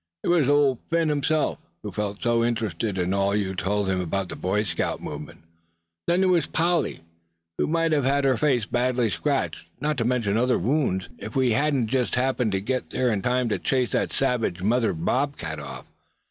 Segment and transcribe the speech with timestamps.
[0.23, 4.29] There was Old Phin himself, who felt so interested in all you told him about
[4.29, 5.43] the Boy Scout movement;
[6.07, 7.01] then there was Polly,
[7.59, 11.51] who might have had her face badly scratched, not to mention other wounds, if we
[11.51, 15.85] hadn't just happened to get there in time to chase that savage mother bobcat off.